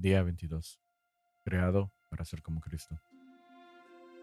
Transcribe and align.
Día 0.00 0.22
22. 0.22 0.78
Creado 1.44 1.92
para 2.08 2.24
ser 2.24 2.40
como 2.40 2.60
Cristo. 2.60 3.00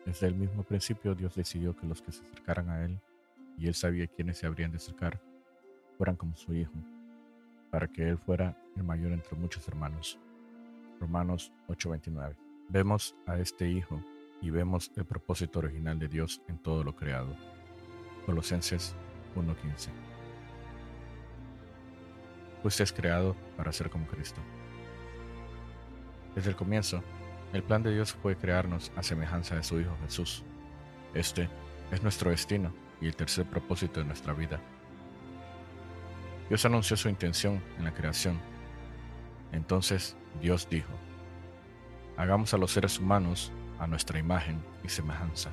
Desde 0.06 0.28
el 0.28 0.34
mismo 0.34 0.64
principio 0.64 1.16
Dios 1.16 1.36
decidió 1.36 1.76
que 1.76 1.86
los 1.86 2.02
que 2.02 2.14
se 2.14 2.24
acercaran 2.24 2.70
a 2.70 2.86
Él, 2.86 2.98
y 3.58 3.68
Él 3.68 3.74
sabía 3.74 4.08
quiénes 4.08 4.38
se 4.38 4.46
habrían 4.46 4.72
de 4.72 4.78
acercar, 4.78 5.20
fueran 5.98 6.16
como 6.16 6.38
su 6.38 6.54
Hijo, 6.54 6.72
para 7.72 7.90
que 7.90 8.08
Él 8.08 8.18
fuera 8.18 8.58
el 8.78 8.86
mayor 8.86 9.12
entre 9.12 9.38
muchos 9.38 9.68
hermanos. 9.68 10.18
Romanos 11.02 11.52
8:29. 11.68 12.38
Vemos 12.70 13.14
a 13.26 13.38
este 13.38 13.70
Hijo 13.70 14.02
y 14.42 14.52
vemos 14.52 14.94
el 14.96 15.04
propósito 15.04 15.60
original 15.60 16.00
de 16.00 16.08
Dios 16.08 16.42
en 16.48 16.58
todo 16.58 16.86
lo 16.86 16.96
creado. 16.96 17.36
Colosenses 18.26 18.96
1:15. 19.36 19.90
Usted 22.64 22.84
es 22.86 22.94
creado 22.94 23.36
para 23.58 23.74
ser 23.74 23.90
como 23.90 24.08
Cristo. 24.08 24.40
Desde 26.36 26.50
el 26.50 26.56
comienzo, 26.58 27.02
el 27.54 27.64
plan 27.64 27.82
de 27.82 27.94
Dios 27.94 28.14
fue 28.14 28.36
crearnos 28.36 28.92
a 28.98 29.04
semejanza 29.04 29.56
de 29.56 29.64
su 29.64 29.80
Hijo 29.80 29.96
Jesús. 30.04 30.44
Este 31.14 31.50
es 31.92 32.04
nuestro 32.04 32.30
destino 32.30 32.74
y 33.00 33.08
el 33.08 33.16
tercer 33.16 33.46
propósito 33.46 34.02
de 34.02 34.06
nuestra 34.06 34.34
vida. 34.34 34.60
Dios 36.50 36.66
anunció 36.66 36.98
su 36.98 37.08
intención 37.08 37.64
en 37.78 37.86
la 37.86 37.94
creación. 37.94 38.38
Entonces 39.54 40.18
Dios 40.42 40.68
dijo, 40.70 40.92
hagamos 42.18 42.54
a 42.54 42.58
los 42.58 42.72
seres 42.72 43.00
humanos 43.00 43.54
a 43.80 43.88
nuestra 43.88 44.20
imagen 44.20 44.62
y 44.84 44.90
semejanza. 44.90 45.50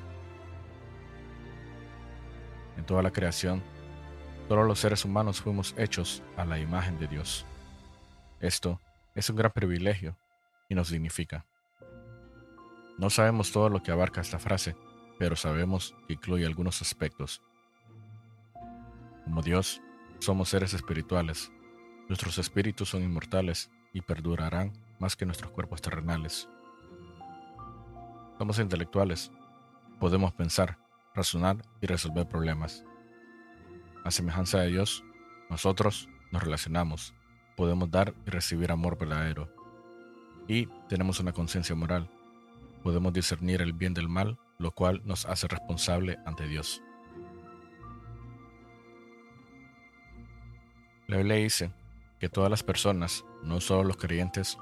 En 2.75 2.83
toda 2.83 3.01
la 3.01 3.11
creación, 3.11 3.63
todos 4.49 4.67
los 4.67 4.79
seres 4.79 5.05
humanos 5.05 5.39
fuimos 5.39 5.73
hechos 5.77 6.21
a 6.35 6.43
la 6.43 6.59
imagen 6.59 6.99
de 6.99 7.07
Dios. 7.07 7.45
Esto 8.41 8.81
es 9.15 9.29
un 9.29 9.37
gran 9.37 9.51
privilegio 9.51 10.17
nos 10.75 10.89
dignifica. 10.89 11.45
No 12.97 13.09
sabemos 13.09 13.51
todo 13.51 13.69
lo 13.69 13.81
que 13.81 13.91
abarca 13.91 14.21
esta 14.21 14.39
frase, 14.39 14.75
pero 15.17 15.35
sabemos 15.35 15.95
que 16.07 16.13
incluye 16.13 16.45
algunos 16.45 16.81
aspectos. 16.81 17.41
Como 19.23 19.41
Dios, 19.41 19.81
somos 20.19 20.49
seres 20.49 20.73
espirituales. 20.73 21.51
Nuestros 22.07 22.37
espíritus 22.37 22.89
son 22.89 23.03
inmortales 23.03 23.71
y 23.93 24.01
perdurarán 24.01 24.73
más 24.99 25.15
que 25.15 25.25
nuestros 25.25 25.51
cuerpos 25.51 25.81
terrenales. 25.81 26.47
Somos 28.37 28.59
intelectuales. 28.59 29.31
Podemos 29.99 30.33
pensar, 30.33 30.77
razonar 31.15 31.57
y 31.81 31.87
resolver 31.87 32.27
problemas. 32.27 32.83
A 34.03 34.11
semejanza 34.11 34.59
de 34.59 34.67
Dios, 34.67 35.03
nosotros 35.49 36.09
nos 36.31 36.43
relacionamos, 36.43 37.13
podemos 37.55 37.89
dar 37.89 38.13
y 38.25 38.29
recibir 38.29 38.71
amor 38.71 38.97
verdadero. 38.97 39.62
Y 40.47 40.67
tenemos 40.89 41.19
una 41.19 41.33
conciencia 41.33 41.75
moral. 41.75 42.09
Podemos 42.83 43.13
discernir 43.13 43.61
el 43.61 43.73
bien 43.73 43.93
del 43.93 44.09
mal, 44.09 44.37
lo 44.57 44.71
cual 44.71 45.01
nos 45.05 45.25
hace 45.25 45.47
responsable 45.47 46.19
ante 46.25 46.47
Dios. 46.47 46.81
La 51.07 51.17
Biblia 51.17 51.35
dice 51.35 51.71
que 52.19 52.29
todas 52.29 52.49
las 52.49 52.63
personas, 52.63 53.23
no 53.43 53.61
solo 53.61 53.83
los 53.83 53.97
creyentes, 53.97 54.57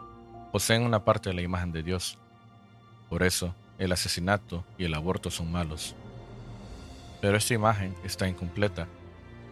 poseen 0.52 0.84
una 0.84 1.06
parte 1.06 1.30
de 1.30 1.36
la 1.36 1.42
imagen 1.42 1.72
de 1.72 1.84
Dios. 1.84 2.18
Por 3.10 3.24
eso, 3.24 3.56
el 3.78 3.92
asesinato 3.92 4.64
y 4.78 4.86
el 4.86 4.94
aborto 4.94 5.32
son 5.32 5.52
malos. 5.52 5.96
Pero 7.22 7.38
esta 7.38 7.54
imagen 7.54 7.96
está 8.04 8.28
incompleta. 8.28 8.88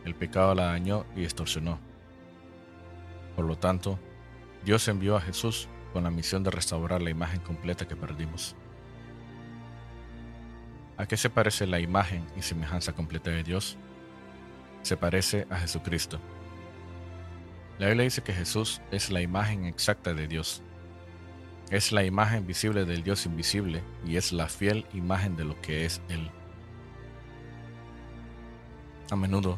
El 0.05 0.15
pecado 0.15 0.53
la 0.55 0.65
dañó 0.65 1.05
y 1.15 1.21
distorsionó. 1.21 1.79
Por 3.35 3.45
lo 3.45 3.57
tanto, 3.57 3.99
Dios 4.65 4.87
envió 4.87 5.15
a 5.15 5.21
Jesús 5.21 5.67
con 5.93 6.03
la 6.03 6.11
misión 6.11 6.43
de 6.43 6.51
restaurar 6.51 7.01
la 7.01 7.09
imagen 7.09 7.39
completa 7.41 7.87
que 7.87 7.95
perdimos. 7.95 8.55
¿A 10.97 11.05
qué 11.05 11.15
se 11.15 11.29
parece 11.29 11.65
la 11.65 11.79
imagen 11.79 12.25
y 12.35 12.41
semejanza 12.41 12.93
completa 12.93 13.31
de 13.31 13.43
Dios? 13.43 13.77
Se 14.81 14.97
parece 14.97 15.47
a 15.49 15.57
Jesucristo. 15.57 16.19
La 17.77 17.87
Biblia 17.87 18.03
dice 18.03 18.21
que 18.21 18.33
Jesús 18.33 18.81
es 18.91 19.09
la 19.09 19.21
imagen 19.21 19.63
exacta 19.65 20.13
de 20.13 20.27
Dios. 20.27 20.61
Es 21.69 21.91
la 21.91 22.03
imagen 22.03 22.45
visible 22.45 22.83
del 22.83 23.03
Dios 23.03 23.25
invisible 23.25 23.81
y 24.05 24.17
es 24.17 24.33
la 24.33 24.49
fiel 24.49 24.85
imagen 24.93 25.37
de 25.37 25.45
lo 25.45 25.61
que 25.61 25.85
es 25.85 26.01
Él. 26.09 26.29
A 29.11 29.15
menudo, 29.15 29.57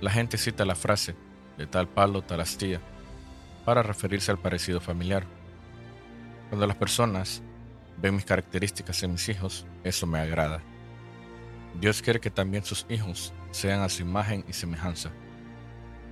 la 0.00 0.10
gente 0.10 0.36
cita 0.36 0.64
la 0.64 0.74
frase 0.74 1.16
de 1.56 1.66
tal 1.66 1.88
palo, 1.88 2.22
tal 2.22 2.40
astilla, 2.40 2.80
para 3.64 3.82
referirse 3.82 4.30
al 4.30 4.38
parecido 4.38 4.80
familiar. 4.80 5.24
Cuando 6.52 6.66
las 6.66 6.76
personas 6.76 7.42
ven 7.96 8.14
mis 8.14 8.26
características 8.26 9.02
en 9.02 9.12
mis 9.12 9.26
hijos, 9.30 9.64
eso 9.84 10.06
me 10.06 10.18
agrada. 10.18 10.60
Dios 11.80 12.02
quiere 12.02 12.20
que 12.20 12.30
también 12.30 12.62
sus 12.62 12.84
hijos 12.90 13.32
sean 13.52 13.80
a 13.80 13.88
su 13.88 14.02
imagen 14.02 14.44
y 14.46 14.52
semejanza. 14.52 15.10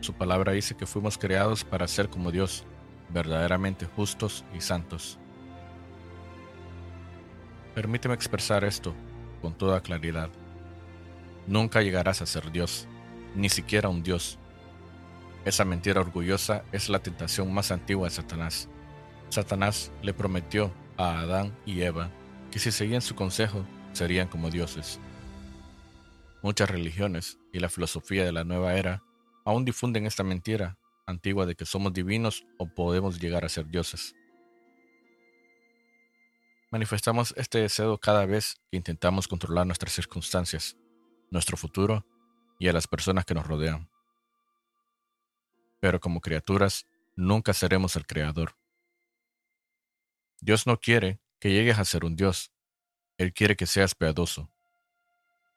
Su 0.01 0.15
palabra 0.15 0.53
dice 0.53 0.75
que 0.75 0.87
fuimos 0.87 1.19
creados 1.19 1.63
para 1.63 1.87
ser 1.87 2.09
como 2.09 2.33
Dios, 2.33 2.65
verdaderamente 3.11 3.85
justos 3.85 4.47
y 4.55 4.63
santos. 4.63 5.19
Permíteme 7.75 8.15
expresar 8.15 8.65
esto 8.65 8.95
con 9.43 9.53
toda 9.53 9.83
claridad. 9.83 10.31
Nunca 11.47 11.83
llegarás 11.83 12.23
a 12.23 12.27
ser 12.27 12.51
Dios, 12.51 12.89
ni 13.35 13.51
siquiera 13.51 13.91
un 13.91 14.03
Dios. 14.03 14.39
Esa 15.45 15.67
mentira 15.67 16.01
orgullosa 16.01 16.65
es 16.73 16.89
la 16.89 17.01
tentación 17.01 17.53
más 17.53 17.71
antigua 17.71 18.09
de 18.09 18.15
Satanás. 18.15 18.71
Satanás 19.31 19.93
le 20.03 20.13
prometió 20.13 20.73
a 20.97 21.21
Adán 21.21 21.57
y 21.65 21.83
Eva 21.83 22.11
que 22.51 22.59
si 22.59 22.73
seguían 22.73 23.01
su 23.01 23.15
consejo 23.15 23.65
serían 23.93 24.29
como 24.29 24.51
dioses. 24.51 24.99
Muchas 26.43 26.69
religiones 26.69 27.39
y 27.53 27.61
la 27.61 27.69
filosofía 27.69 28.25
de 28.25 28.33
la 28.33 28.45
nueva 28.45 28.75
era 28.75 29.03
aún 29.45 29.65
difunden 29.65 30.07
esta 30.07 30.25
mentira 30.25 30.79
antigua 31.07 31.47
de 31.47 31.55
que 31.55 31.65
somos 31.65 31.93
divinos 31.93 32.45
o 32.59 32.67
podemos 32.67 33.21
llegar 33.21 33.45
a 33.45 33.49
ser 33.49 33.67
dioses. 33.69 34.15
Manifestamos 36.73 37.35
este 37.37 37.59
deseo 37.59 37.99
cada 37.99 38.27
vez 38.27 38.61
que 38.71 38.77
intentamos 38.77 39.29
controlar 39.29 39.67
nuestras 39.67 39.93
circunstancias, 39.93 40.77
nuestro 41.31 41.57
futuro 41.57 42.05
y 42.59 42.69
a 42.69 42.73
las 42.73 42.87
personas 42.87 43.25
que 43.25 43.35
nos 43.35 43.47
rodean. 43.47 43.89
Pero 45.81 46.01
como 46.01 46.21
criaturas, 46.21 46.87
nunca 47.17 47.53
seremos 47.55 47.97
el 47.97 48.07
Creador. 48.07 48.60
Dios 50.43 50.67
no 50.67 50.81
quiere 50.81 51.21
que 51.39 51.53
llegues 51.53 51.79
a 51.79 51.85
ser 51.85 52.05
un 52.05 52.17
Dios. 52.17 52.51
Él 53.19 53.35
quiere 53.35 53.57
que 53.57 53.67
seas 53.67 53.95
piadoso, 53.95 54.51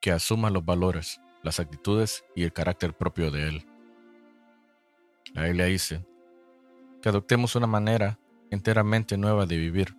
que 0.01 0.11
asumas 0.11 0.51
los 0.51 0.65
valores, 0.65 1.21
las 1.41 1.61
actitudes 1.61 2.25
y 2.35 2.43
el 2.43 2.51
carácter 2.51 2.93
propio 2.93 3.31
de 3.31 3.47
Él. 3.47 3.65
La 5.33 5.43
Biblia 5.43 5.65
dice 5.65 6.05
que 7.01 7.09
adoptemos 7.09 7.55
una 7.55 7.67
manera 7.67 8.19
enteramente 8.51 9.17
nueva 9.17 9.45
de 9.45 9.57
vivir 9.57 9.95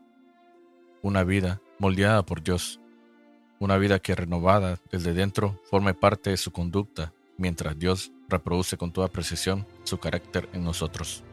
una 1.02 1.24
vida 1.24 1.62
moldeada 1.78 2.24
por 2.24 2.42
Dios, 2.42 2.78
una 3.58 3.78
vida 3.78 4.00
que 4.00 4.14
renovada 4.14 4.78
desde 4.90 5.14
dentro 5.14 5.60
forme 5.70 5.94
parte 5.94 6.30
de 6.30 6.36
su 6.36 6.52
conducta, 6.52 7.14
mientras 7.38 7.78
Dios 7.78 8.12
reproduce 8.28 8.76
con 8.76 8.92
toda 8.92 9.08
precisión 9.08 9.66
su 9.84 9.98
carácter 9.98 10.48
en 10.52 10.62
nosotros. 10.62 11.24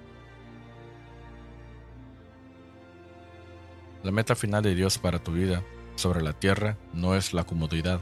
La 4.04 4.12
meta 4.12 4.36
final 4.36 4.64
de 4.64 4.76
Dios 4.76 4.98
para 4.98 5.20
tu 5.20 5.32
vida 5.34 5.64
sobre 5.96 6.22
la 6.22 6.34
tierra 6.34 6.78
no 6.94 7.16
es 7.16 7.34
la 7.34 7.44
comodidad, 7.44 8.02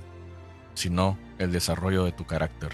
sino 0.73 1.17
el 1.37 1.51
desarrollo 1.51 2.05
de 2.05 2.11
tu 2.11 2.25
carácter. 2.25 2.71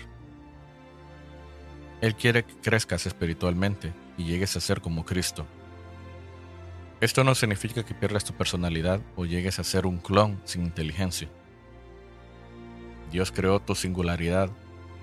Él 2.02 2.16
quiere 2.16 2.44
que 2.44 2.56
crezcas 2.56 3.06
espiritualmente 3.06 3.94
y 4.18 4.26
llegues 4.26 4.56
a 4.56 4.60
ser 4.60 4.82
como 4.82 5.06
Cristo, 5.06 5.46
esto 7.02 7.26
no 7.26 7.36
significa 7.36 7.84
que 7.84 7.94
pierdas 7.94 8.24
tu 8.24 8.34
personalidad 8.34 9.02
o 9.18 9.26
llegues 9.26 9.60
a 9.60 9.66
ser 9.66 9.86
un 9.86 9.98
clon 9.98 10.42
sin 10.46 10.64
inteligencia. 10.64 11.28
Dios 13.12 13.32
creó 13.32 13.60
tu 13.60 13.76
singularidad, 13.76 14.50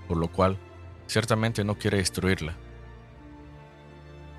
por 0.09 0.17
lo 0.17 0.29
cual 0.29 0.59
ciertamente 1.07 1.65
no 1.65 1.77
quiere 1.77 1.99
destruirla. 1.99 2.57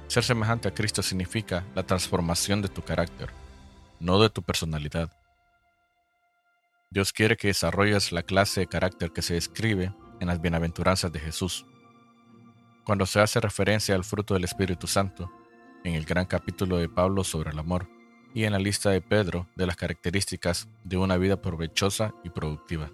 Ser 0.08 0.24
semejante 0.24 0.68
a 0.68 0.74
Cristo 0.74 1.04
significa 1.04 1.64
la 1.76 1.84
transformación 1.84 2.62
de 2.62 2.70
tu 2.70 2.82
carácter, 2.82 3.30
no 4.04 4.20
de 4.22 4.30
tu 4.30 4.44
personalidad. 4.44 5.10
Dios 6.92 7.14
quiere 7.14 7.38
que 7.38 7.48
desarrolles 7.48 8.12
la 8.12 8.22
clase 8.22 8.60
de 8.60 8.68
carácter 8.68 9.12
que 9.12 9.22
se 9.22 9.34
describe 9.34 9.96
en 10.20 10.28
las 10.28 10.42
bienaventuranzas 10.42 11.12
de 11.12 11.20
Jesús. 11.20 11.66
Cuando 12.86 13.06
se 13.06 13.22
hace 13.22 13.40
referencia 13.40 13.96
al 13.96 14.04
fruto 14.04 14.34
del 14.34 14.44
Espíritu 14.44 14.88
Santo, 14.88 15.32
en 15.86 15.96
el 15.96 16.06
gran 16.06 16.26
capítulo 16.26 16.78
de 16.78 16.90
Pablo 16.90 17.24
sobre 17.24 17.52
el 17.52 17.60
amor 17.60 17.90
y 18.34 18.44
en 18.44 18.52
la 18.52 18.60
lista 18.60 18.90
de 18.90 19.02
Pedro 19.02 19.48
de 19.56 19.66
las 19.66 19.78
características 19.78 20.68
de 20.84 20.98
una 20.98 21.18
vida 21.18 21.42
provechosa 21.42 22.14
y 22.24 22.30
productiva. 22.30 22.92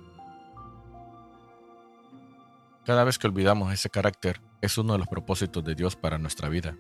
Cada 2.86 3.04
vez 3.04 3.18
que 3.18 3.28
olvidamos 3.28 3.74
ese 3.74 3.90
carácter 3.90 4.42
es 4.62 4.78
uno 4.78 4.94
de 4.94 5.00
los 5.00 5.08
propósitos 5.08 5.64
de 5.64 5.76
Dios 5.76 5.96
para 5.96 6.18
nuestra 6.18 6.50
vida. 6.50 6.78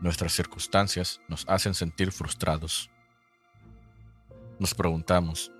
Nuestras 0.00 0.32
circunstancias 0.32 1.20
nos 1.28 1.44
hacen 1.48 1.74
sentir 1.74 2.10
frustrados. 2.10 2.90
Nos 4.60 4.74
preguntamos, 4.74 5.50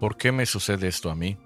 ¿por 0.00 0.16
qué 0.16 0.32
me 0.32 0.46
sucede 0.46 0.88
esto 0.88 1.10
a 1.10 1.14
mí? 1.14 1.36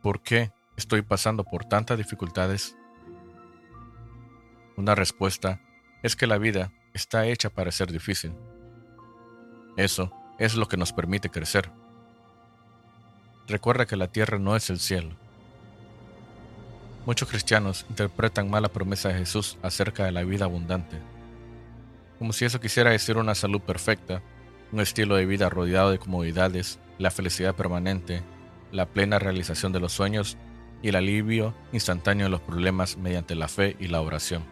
¿Por 0.00 0.22
qué 0.22 0.52
estoy 0.76 1.02
pasando 1.02 1.42
por 1.42 1.64
tantas 1.64 1.98
dificultades? 1.98 2.76
Una 4.76 4.94
respuesta 4.94 5.60
es 6.04 6.14
que 6.14 6.28
la 6.28 6.38
vida 6.38 6.72
está 6.94 7.26
hecha 7.26 7.50
para 7.50 7.72
ser 7.72 7.90
difícil. 7.90 8.32
Eso 9.76 10.12
es 10.38 10.54
lo 10.54 10.68
que 10.68 10.76
nos 10.76 10.92
permite 10.92 11.30
crecer. 11.30 11.72
Recuerda 13.48 13.86
que 13.86 13.96
la 13.96 14.06
tierra 14.06 14.38
no 14.38 14.54
es 14.54 14.70
el 14.70 14.78
cielo. 14.78 15.16
Muchos 17.06 17.28
cristianos 17.28 17.86
interpretan 17.90 18.48
mal 18.48 18.62
la 18.62 18.68
promesa 18.68 19.08
de 19.08 19.16
Jesús 19.16 19.58
acerca 19.62 20.04
de 20.04 20.12
la 20.12 20.22
vida 20.22 20.44
abundante, 20.44 20.96
como 22.20 22.32
si 22.32 22.44
eso 22.44 22.60
quisiera 22.60 22.92
decir 22.92 23.16
una 23.16 23.34
salud 23.34 23.60
perfecta, 23.60 24.22
un 24.72 24.80
estilo 24.80 25.16
de 25.16 25.26
vida 25.26 25.50
rodeado 25.50 25.90
de 25.90 25.98
comodidades, 25.98 26.78
la 26.98 27.10
felicidad 27.10 27.54
permanente, 27.54 28.22
la 28.70 28.86
plena 28.86 29.18
realización 29.18 29.72
de 29.72 29.80
los 29.80 29.92
sueños 29.92 30.38
y 30.82 30.88
el 30.88 30.96
alivio 30.96 31.54
instantáneo 31.72 32.26
de 32.26 32.30
los 32.30 32.40
problemas 32.40 32.96
mediante 32.96 33.34
la 33.34 33.48
fe 33.48 33.76
y 33.78 33.88
la 33.88 34.00
oración. 34.00 34.42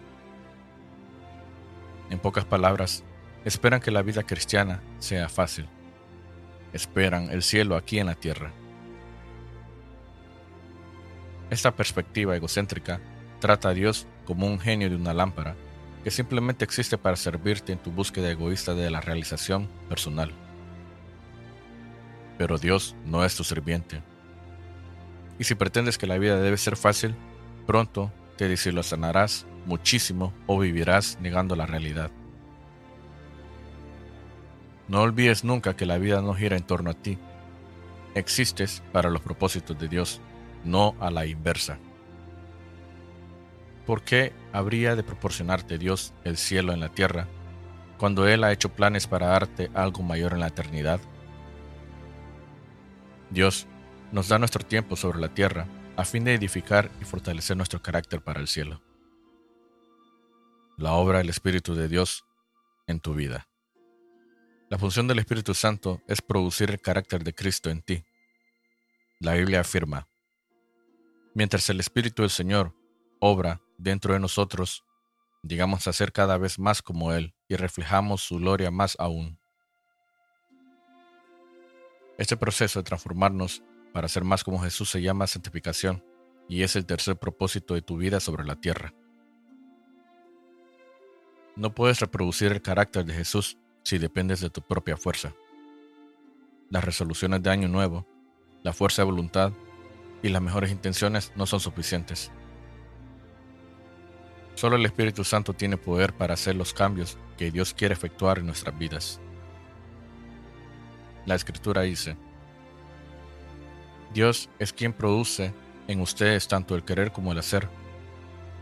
En 2.11 2.19
pocas 2.19 2.45
palabras, 2.45 3.03
esperan 3.45 3.81
que 3.81 3.91
la 3.91 4.03
vida 4.03 4.23
cristiana 4.25 4.83
sea 4.99 5.29
fácil. 5.29 5.67
Esperan 6.73 7.31
el 7.31 7.43
cielo 7.43 7.77
aquí 7.77 7.99
en 7.99 8.07
la 8.07 8.15
tierra. 8.15 8.53
Esta 11.49 11.75
perspectiva 11.75 12.37
egocéntrica 12.37 13.01
trata 13.41 13.71
a 13.71 13.75
Dios 13.75 14.07
como 14.27 14.47
un 14.47 14.61
genio 14.61 14.91
de 14.91 14.97
una 14.97 15.15
lámpara 15.15 15.57
que 16.05 16.11
simplemente 16.11 16.65
existe 16.65 16.97
para 16.97 17.17
servirte 17.17 17.73
en 17.73 17.79
tu 17.79 17.91
búsqueda 17.91 18.31
egoísta 18.31 18.75
de 18.75 18.91
la 18.91 19.01
realización 19.01 19.69
personal. 19.89 20.33
Pero 22.39 22.57
Dios 22.59 22.97
no 23.05 23.25
es 23.25 23.37
tu 23.37 23.45
sirviente. 23.45 24.03
Y 25.39 25.45
si 25.45 25.55
pretendes 25.55 25.99
que 25.99 26.07
la 26.07 26.19
vida 26.19 26.41
debe 26.41 26.57
ser 26.57 26.77
fácil, 26.77 27.15
pronto 27.67 28.13
te 28.37 28.49
desilusionarás 28.49 29.47
muchísimo 29.67 30.33
o 30.47 30.59
vivirás 30.59 31.19
negando 31.21 31.55
la 31.57 31.67
realidad. 31.67 32.11
No 34.89 35.03
olvides 35.03 35.45
nunca 35.45 35.77
que 35.77 35.87
la 35.87 35.99
vida 35.99 36.21
no 36.21 36.35
gira 36.35 36.57
en 36.57 36.65
torno 36.65 36.91
a 36.91 36.95
ti. 36.95 37.19
Existes 38.15 38.83
para 38.93 39.11
los 39.11 39.21
propósitos 39.21 39.79
de 39.79 39.89
Dios 39.89 40.21
no 40.65 40.95
a 40.99 41.11
la 41.11 41.27
inversa. 41.27 41.79
¿Por 43.91 44.05
qué 44.05 44.33
habría 44.53 44.95
de 44.95 45.03
proporcionarte 45.03 45.77
Dios 45.77 46.15
el 46.23 46.37
cielo 46.37 46.73
en 46.73 46.79
la 46.79 46.91
tierra 46.91 47.27
cuando 47.99 48.29
Él 48.29 48.45
ha 48.45 48.53
hecho 48.53 48.69
planes 48.69 49.09
para 49.09 49.27
darte 49.27 49.69
algo 49.75 50.05
mayor 50.05 50.33
en 50.33 50.39
la 50.39 50.47
eternidad? 50.47 51.01
Dios 53.31 53.67
nos 54.13 54.29
da 54.29 54.39
nuestro 54.39 54.65
tiempo 54.65 54.95
sobre 54.95 55.19
la 55.19 55.35
tierra 55.35 55.67
a 55.97 56.05
fin 56.05 56.23
de 56.23 56.35
edificar 56.35 56.89
y 57.01 57.05
fortalecer 57.05 57.57
nuestro 57.57 57.83
carácter 57.83 58.23
para 58.23 58.39
el 58.39 58.47
cielo. 58.47 58.81
La 60.77 60.93
obra 60.93 61.19
del 61.19 61.29
Espíritu 61.29 61.75
de 61.75 61.89
Dios 61.89 62.25
en 62.87 63.01
tu 63.01 63.15
vida. 63.15 63.49
La 64.69 64.79
función 64.79 65.09
del 65.09 65.19
Espíritu 65.19 65.53
Santo 65.53 66.01
es 66.07 66.23
producir 66.23 66.71
el 66.71 66.81
carácter 66.81 67.25
de 67.25 67.35
Cristo 67.35 67.71
en 67.71 67.83
ti. 67.83 68.05
La 69.19 69.35
Biblia 69.35 69.63
afirma, 69.63 70.07
Mientras 71.35 71.69
el 71.71 71.81
Espíritu 71.81 72.23
del 72.23 72.31
Señor 72.31 72.73
obra 73.19 73.61
dentro 73.81 74.13
de 74.13 74.21
nosotros, 74.21 74.85
llegamos 75.43 75.87
a 75.87 75.93
ser 75.93 76.13
cada 76.13 76.37
vez 76.37 76.59
más 76.59 76.83
como 76.83 77.13
Él 77.13 77.35
y 77.49 77.57
reflejamos 77.57 78.23
su 78.23 78.37
gloria 78.37 78.71
más 78.71 78.97
aún. 78.99 79.39
Este 82.19 82.37
proceso 82.37 82.79
de 82.79 82.85
transformarnos 82.85 83.63
para 83.95 84.09
ser 84.09 84.25
más 84.25 84.45
como 84.45 84.61
Jesús 84.61 84.91
se 84.91 85.01
llama 85.01 85.27
santificación 85.27 86.05
y 86.49 86.63
es 86.63 86.77
el 86.77 86.85
tercer 86.85 87.17
propósito 87.17 87.75
de 87.75 87.83
tu 87.83 87.97
vida 87.97 88.21
sobre 88.21 88.45
la 88.45 88.57
tierra. 88.57 88.93
No 91.57 91.75
puedes 91.75 92.01
reproducir 92.01 92.53
el 92.53 92.63
carácter 92.63 93.05
de 93.05 93.15
Jesús 93.15 93.57
si 93.83 93.99
dependes 93.99 94.41
de 94.41 94.51
tu 94.51 94.61
propia 94.61 94.97
fuerza. 94.97 95.35
Las 96.69 96.85
resoluciones 96.85 97.43
de 97.43 97.51
año 97.51 97.69
nuevo, 97.69 98.07
la 98.63 98.73
fuerza 98.73 99.03
de 99.03 99.07
voluntad 99.07 99.53
y 100.23 100.29
las 100.29 100.43
mejores 100.43 100.71
intenciones 100.71 101.33
no 101.35 101.47
son 101.47 101.61
suficientes. 101.61 102.31
Solo 104.61 104.77
el 104.77 104.85
Espíritu 104.85 105.25
Santo 105.25 105.55
tiene 105.55 105.79
poder 105.79 106.13
para 106.13 106.35
hacer 106.35 106.55
los 106.55 106.75
cambios 106.75 107.17
que 107.39 107.51
Dios 107.51 107.73
quiere 107.73 107.95
efectuar 107.95 108.41
en 108.41 108.45
nuestras 108.45 108.79
vidas. 108.79 109.19
La 111.25 111.35
Escritura 111.35 111.81
dice, 111.81 112.15
Dios 114.13 114.51
es 114.59 114.75
quien 114.75 114.93
produce 114.93 115.55
en 115.89 116.03
ustedes 116.03 116.47
tanto 116.47 116.75
el 116.75 116.85
querer 116.85 117.11
como 117.11 117.33
el 117.33 117.39
hacer, 117.39 117.71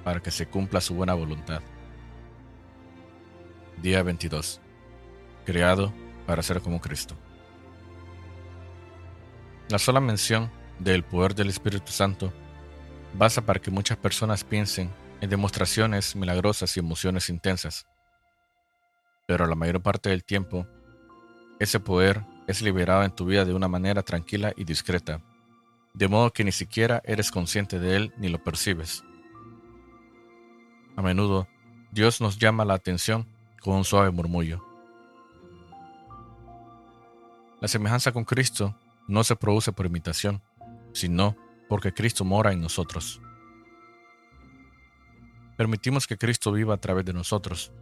para 0.05 0.23
que 0.23 0.31
se 0.31 0.47
cumpla 0.47 0.81
su 0.81 0.95
buena 0.95 1.15
voluntad. 1.15 1.63
Día 3.83 4.01
22. 4.05 4.61
Creado 5.45 5.93
para 6.29 6.45
ser 6.45 6.61
como 6.61 6.81
Cristo. 6.81 7.17
La 9.69 9.81
sola 9.81 9.99
mención 9.99 10.49
del 10.79 11.03
poder 11.03 11.35
del 11.35 11.49
Espíritu 11.49 11.91
Santo 11.91 12.33
basta 13.15 13.43
para 13.43 13.59
que 13.59 13.73
muchas 13.73 13.99
personas 13.99 14.45
piensen 14.45 14.93
en 15.21 15.31
demostraciones 15.31 16.15
milagrosas 16.17 16.77
y 16.77 16.81
emociones 16.81 17.29
intensas. 17.29 17.87
Pero 19.27 19.47
la 19.47 19.55
mayor 19.55 19.83
parte 19.83 20.11
del 20.11 20.25
tiempo, 20.25 20.67
ese 21.59 21.81
poder 21.81 22.25
es 22.47 22.63
liberado 22.63 23.03
en 23.03 23.15
tu 23.15 23.27
vida 23.27 23.45
de 23.45 23.55
una 23.55 23.69
manera 23.69 24.03
tranquila 24.03 24.53
y 24.57 24.65
discreta, 24.65 25.21
de 25.93 26.09
modo 26.09 26.33
que 26.33 26.45
ni 26.45 26.53
siquiera 26.53 27.03
eres 27.05 27.31
consciente 27.31 27.79
de 27.79 27.97
él 27.97 28.15
ni 28.17 28.29
lo 28.29 28.43
percibes. 28.43 29.05
A 30.97 31.03
menudo, 31.03 31.49
Dios 31.93 32.21
nos 32.21 32.39
llama 32.39 32.65
la 32.65 32.75
atención 32.75 33.29
con 33.61 33.75
un 33.75 33.85
suave 33.85 34.11
murmullo. 34.11 34.65
La 37.61 37.69
semejanza 37.69 38.13
con 38.13 38.25
Cristo 38.25 38.79
no 39.09 39.25
se 39.25 39.35
produce 39.35 39.73
por 39.73 39.87
imitación, 39.87 40.43
sino 40.93 41.37
porque 41.69 41.93
Cristo 41.93 42.25
mora 42.25 42.53
en 42.53 42.61
nosotros. 42.61 43.21
Permitimos 45.59 46.07
que 46.07 46.17
Cristo 46.17 46.53
viva 46.53 46.75
a 46.75 46.81
través 46.81 47.05
de 47.05 47.13
nosotros, 47.13 47.73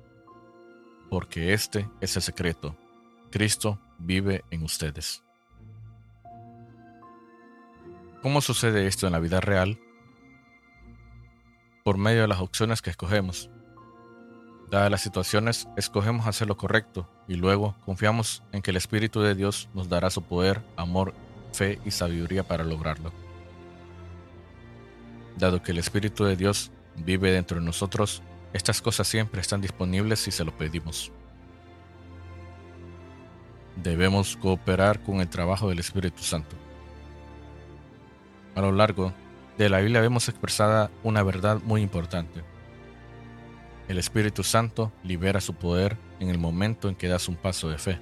porque 1.11 1.53
este 1.53 1.87
es 2.01 2.17
el 2.17 2.23
secreto. 2.23 2.75
Cristo 3.31 3.79
vive 3.99 4.47
en 4.51 4.63
ustedes. 4.63 5.23
¿Cómo 8.23 8.41
sucede 8.41 8.87
esto 8.87 9.07
en 9.07 9.13
la 9.13 9.19
vida 9.19 9.43
real? 9.43 9.79
Por 11.85 11.99
medio 11.99 12.23
de 12.23 12.29
las 12.29 12.41
opciones 12.41 12.81
que 12.81 12.89
escogemos. 12.89 13.51
Dadas 14.71 14.91
las 14.91 15.03
situaciones, 15.03 15.69
escogemos 15.77 16.27
hacer 16.27 16.49
lo 16.49 16.57
correcto 16.57 17.07
y 17.29 17.35
luego 17.35 17.77
confiamos 17.85 18.43
en 18.53 18.63
que 18.63 18.71
el 18.71 18.79
Espíritu 18.79 19.21
de 19.21 19.35
Dios 19.35 19.69
nos 19.75 19.91
dará 19.91 20.09
su 20.09 20.23
poder, 20.23 20.63
amor 20.79 21.13
fe 21.53 21.79
y 21.85 21.91
sabiduría 21.91 22.43
para 22.43 22.65
lograrlo. 22.65 23.13
Dado 25.37 25.63
que 25.63 25.73
el 25.73 25.79
Espíritu 25.79 26.25
de 26.25 26.37
Dios 26.37 26.73
vive 27.05 27.31
dentro 27.31 27.59
de 27.59 27.65
nosotros, 27.65 28.23
estas 28.53 28.81
cosas 28.81 29.07
siempre 29.07 29.41
están 29.41 29.61
disponibles 29.61 30.21
si 30.21 30.31
se 30.31 30.45
lo 30.45 30.57
pedimos. 30.57 31.13
Debemos 33.77 34.37
cooperar 34.37 35.03
con 35.03 35.21
el 35.21 35.29
trabajo 35.29 35.69
del 35.69 35.79
Espíritu 35.79 36.23
Santo. 36.23 36.57
A 38.55 38.63
lo 38.63 38.73
largo 38.73 39.13
de 39.59 39.69
la 39.69 39.81
Biblia 39.81 40.01
vemos 40.01 40.29
expresada 40.29 40.91
una 41.03 41.23
verdad 41.23 41.61
muy 41.63 41.83
importante. 41.83 42.43
El 43.89 43.99
Espíritu 43.99 44.43
Santo 44.43 44.93
libera 45.05 45.41
su 45.41 45.55
poder 45.55 45.97
en 46.19 46.31
el 46.31 46.39
momento 46.39 46.89
en 46.89 46.95
que 46.95 47.09
das 47.09 47.29
un 47.29 47.37
paso 47.37 47.69
de 47.69 47.79
fe. 47.79 48.01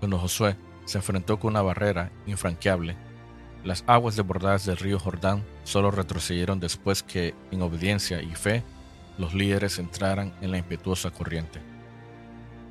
Cuando 0.00 0.18
Josué 0.18 0.56
se 0.84 0.98
enfrentó 0.98 1.38
con 1.38 1.52
una 1.52 1.62
barrera 1.62 2.10
infranqueable. 2.26 2.96
Las 3.64 3.82
aguas 3.86 4.14
desbordadas 4.14 4.66
del 4.66 4.76
río 4.76 4.98
Jordán 4.98 5.42
solo 5.64 5.90
retrocedieron 5.90 6.60
después 6.60 7.02
que, 7.02 7.34
en 7.50 7.62
obediencia 7.62 8.20
y 8.20 8.34
fe, 8.34 8.62
los 9.16 9.32
líderes 9.32 9.78
entraran 9.78 10.34
en 10.42 10.50
la 10.50 10.58
impetuosa 10.58 11.10
corriente. 11.10 11.60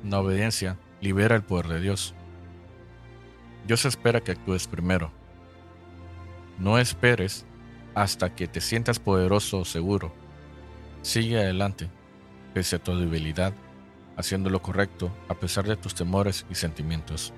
La 0.08 0.20
obediencia 0.20 0.76
libera 1.00 1.34
el 1.34 1.42
poder 1.42 1.66
de 1.66 1.80
Dios. 1.80 2.14
Dios 3.66 3.84
espera 3.86 4.20
que 4.20 4.32
actúes 4.32 4.68
primero. 4.68 5.10
No 6.60 6.78
esperes 6.78 7.44
hasta 7.96 8.32
que 8.32 8.46
te 8.46 8.60
sientas 8.60 9.00
poderoso 9.00 9.60
o 9.60 9.64
seguro. 9.64 10.14
Sigue 11.02 11.38
adelante, 11.38 11.88
pese 12.52 12.76
a 12.76 12.82
tu 12.82 12.96
debilidad, 12.96 13.52
haciendo 14.16 14.48
lo 14.48 14.62
correcto 14.62 15.10
a 15.28 15.34
pesar 15.34 15.66
de 15.66 15.76
tus 15.76 15.94
temores 15.94 16.46
y 16.48 16.54
sentimientos. 16.54 17.32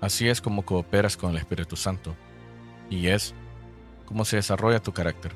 Así 0.00 0.28
es 0.28 0.40
como 0.40 0.64
cooperas 0.64 1.16
con 1.16 1.30
el 1.30 1.38
Espíritu 1.38 1.76
Santo 1.76 2.14
y 2.90 3.08
es 3.08 3.34
como 4.04 4.24
se 4.24 4.36
desarrolla 4.36 4.82
tu 4.82 4.92
carácter. 4.92 5.32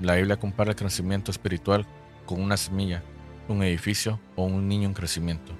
La 0.00 0.16
Biblia 0.16 0.36
compara 0.36 0.70
el 0.70 0.76
crecimiento 0.76 1.30
espiritual 1.30 1.86
con 2.26 2.40
una 2.40 2.56
semilla, 2.56 3.02
un 3.48 3.62
edificio 3.62 4.20
o 4.36 4.44
un 4.44 4.68
niño 4.68 4.88
en 4.88 4.94
crecimiento. 4.94 5.52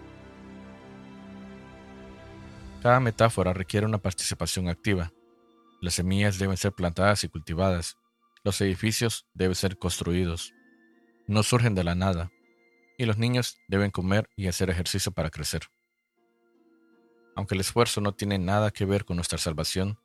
Cada 2.82 2.98
metáfora 2.98 3.52
requiere 3.52 3.86
una 3.86 3.98
participación 3.98 4.68
activa. 4.68 5.12
Las 5.80 5.94
semillas 5.94 6.38
deben 6.38 6.56
ser 6.56 6.72
plantadas 6.72 7.22
y 7.22 7.28
cultivadas. 7.28 7.96
Los 8.42 8.60
edificios 8.60 9.26
deben 9.34 9.54
ser 9.54 9.78
construidos. 9.78 10.52
No 11.28 11.44
surgen 11.44 11.76
de 11.76 11.84
la 11.84 11.94
nada. 11.94 12.32
Y 12.98 13.04
los 13.04 13.18
niños 13.18 13.56
deben 13.68 13.92
comer 13.92 14.28
y 14.36 14.48
hacer 14.48 14.68
ejercicio 14.68 15.12
para 15.12 15.30
crecer. 15.30 15.62
Aunque 17.34 17.54
el 17.54 17.60
esfuerzo 17.60 18.00
no 18.00 18.12
tiene 18.12 18.38
nada 18.38 18.70
que 18.70 18.84
ver 18.84 19.04
con 19.04 19.16
nuestra 19.16 19.38
salvación, 19.38 19.98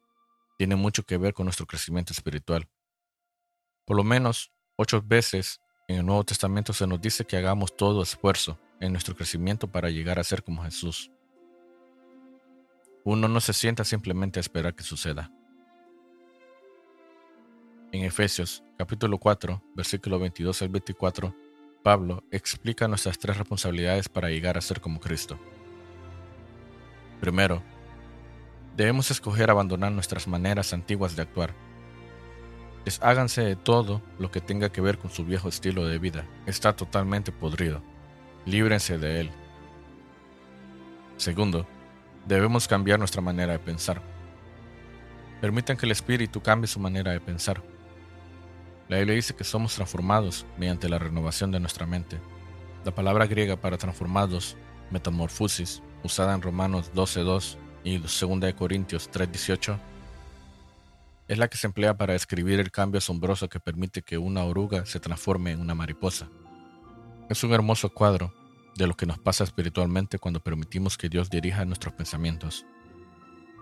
tiene 0.58 0.76
mucho 0.76 1.04
que 1.04 1.18
ver 1.18 1.34
con 1.34 1.46
nuestro 1.46 1.66
crecimiento 1.66 2.14
espiritual. 2.14 2.68
Por 3.86 3.98
lo 3.98 4.04
menos 4.04 4.52
ocho 4.76 5.02
veces 5.02 5.62
en 5.88 5.98
el 5.98 6.06
Nuevo 6.06 6.24
Testamento 6.24 6.74
se 6.74 6.88
nos 6.88 7.00
dice 7.00 7.26
que 7.26 7.38
hagamos 7.38 7.76
todo 7.76 8.02
esfuerzo 8.02 8.60
en 8.80 8.92
nuestro 8.92 9.16
crecimiento 9.16 9.68
para 9.68 9.90
llegar 9.90 10.20
a 10.20 10.24
ser 10.24 10.44
como 10.44 10.64
Jesús. 10.64 11.12
Uno 13.04 13.28
no 13.28 13.40
se 13.40 13.54
sienta 13.54 13.84
simplemente 13.84 14.40
a 14.40 14.42
esperar 14.42 14.76
que 14.76 14.84
suceda. 14.84 15.32
En 17.94 18.04
Efesios 18.04 18.64
capítulo 18.78 19.18
4, 19.18 19.64
versículo 19.76 20.20
22 20.20 20.62
al 20.62 20.70
24, 20.70 21.34
Pablo 21.84 22.24
explica 22.32 22.88
nuestras 22.90 23.18
tres 23.18 23.38
responsabilidades 23.38 24.10
para 24.10 24.30
llegar 24.30 24.58
a 24.58 24.62
ser 24.62 24.82
como 24.82 25.00
Cristo. 25.00 25.40
Primero, 27.20 27.62
debemos 28.76 29.10
escoger 29.12 29.50
abandonar 29.50 29.92
nuestras 29.92 30.28
maneras 30.28 30.74
antiguas 30.74 31.16
de 31.16 31.24
actuar. 31.24 31.54
Desháganse 32.86 33.42
de 33.42 33.56
todo 33.56 34.02
lo 34.18 34.32
que 34.32 34.40
tenga 34.40 34.70
que 34.70 34.82
ver 34.82 34.98
con 34.98 35.12
su 35.12 35.26
viejo 35.26 35.50
estilo 35.50 35.86
de 35.86 36.00
vida. 36.00 36.26
Está 36.46 36.76
totalmente 36.76 37.32
podrido. 37.32 37.82
Líbrense 38.46 38.98
de 38.98 39.20
él. 39.20 39.32
Segundo, 41.18 41.68
debemos 42.28 42.68
cambiar 42.68 43.00
nuestra 43.00 43.22
manera 43.22 43.54
de 43.54 43.60
pensar. 43.60 44.02
Permitan 45.42 45.76
que 45.76 45.86
el 45.86 45.92
Espíritu 45.92 46.42
cambie 46.42 46.68
su 46.68 46.80
manera 46.80 47.12
de 47.12 47.20
pensar. 47.20 47.62
La 48.88 48.98
Biblia 48.98 49.16
dice 49.16 49.36
que 49.36 49.44
somos 49.44 49.76
transformados 49.76 50.46
mediante 50.58 50.88
la 50.88 50.98
renovación 50.98 51.52
de 51.52 51.60
nuestra 51.60 51.86
mente. 51.86 52.20
La 52.86 52.96
palabra 52.96 53.26
griega 53.28 53.58
para 53.58 53.78
transformados, 53.78 54.56
metamorfosis, 54.92 55.82
usada 56.08 56.34
en 56.34 56.42
Romanos 56.42 56.92
12.2 56.96 57.58
y 57.84 57.98
2 58.00 58.54
Corintios 58.56 59.12
3.18, 59.12 59.78
es 61.28 61.38
la 61.38 61.48
que 61.48 61.58
se 61.58 61.68
emplea 61.68 61.96
para 61.98 62.14
describir 62.14 62.60
el 62.60 62.72
cambio 62.72 62.98
asombroso 62.98 63.50
que 63.50 63.60
permite 63.60 64.02
que 64.02 64.18
una 64.18 64.44
oruga 64.44 64.86
se 64.86 65.00
transforme 65.00 65.52
en 65.52 65.60
una 65.60 65.76
mariposa. 65.76 66.30
Es 67.30 67.44
un 67.44 67.54
hermoso 67.54 67.90
cuadro 67.94 68.34
de 68.76 68.88
lo 68.88 68.96
que 68.96 69.06
nos 69.06 69.20
pasa 69.20 69.44
espiritualmente 69.44 70.20
cuando 70.20 70.40
permitimos 70.40 70.98
que 70.98 71.10
Dios 71.10 71.30
dirija 71.30 71.66
nuestros 71.66 71.94
pensamientos. 71.94 72.66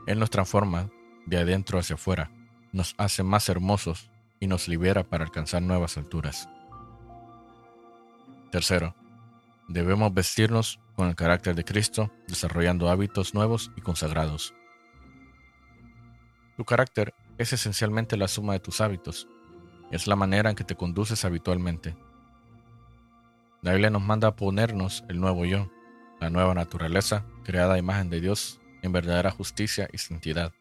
Él 0.05 0.19
nos 0.19 0.29
transforma 0.29 0.89
de 1.25 1.37
adentro 1.37 1.79
hacia 1.79 1.95
afuera, 1.95 2.29
nos 2.71 2.93
hace 2.97 3.23
más 3.23 3.49
hermosos 3.49 4.09
y 4.39 4.47
nos 4.47 4.67
libera 4.67 5.03
para 5.03 5.23
alcanzar 5.23 5.61
nuevas 5.61 5.97
alturas. 5.97 6.47
Tercero, 8.51 8.95
debemos 9.67 10.13
vestirnos 10.13 10.79
con 10.95 11.07
el 11.07 11.15
carácter 11.15 11.55
de 11.55 11.63
Cristo, 11.63 12.11
desarrollando 12.27 12.89
hábitos 12.89 13.33
nuevos 13.33 13.71
y 13.75 13.81
consagrados. 13.81 14.53
Tu 16.57 16.63
carácter 16.63 17.13
es 17.37 17.51
esencialmente 17.51 18.15
la 18.17 18.27
suma 18.27 18.53
de 18.53 18.59
tus 18.59 18.79
hábitos. 18.79 19.27
Es 19.91 20.07
la 20.07 20.15
manera 20.15 20.49
en 20.49 20.55
que 20.55 20.63
te 20.63 20.75
conduces 20.75 21.25
habitualmente. 21.25 21.97
La 23.61 23.71
Biblia 23.71 23.89
nos 23.89 24.01
manda 24.01 24.29
a 24.29 24.35
ponernos 24.35 25.03
el 25.09 25.19
nuevo 25.19 25.45
yo, 25.45 25.69
la 26.21 26.29
nueva 26.29 26.53
naturaleza, 26.53 27.25
creada 27.43 27.73
a 27.73 27.77
imagen 27.77 28.09
de 28.09 28.21
Dios 28.21 28.61
en 28.81 28.91
verdadera 28.91 29.31
justicia 29.31 29.89
y 29.91 29.97
santidad. 29.97 30.53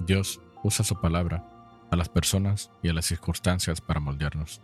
Dios 0.00 0.40
usa 0.62 0.84
su 0.84 1.00
palabra 1.00 1.44
a 1.90 1.96
las 1.96 2.08
personas 2.08 2.70
y 2.82 2.88
a 2.88 2.92
las 2.92 3.06
circunstancias 3.06 3.80
para 3.80 4.00
moldearnos. 4.00 4.60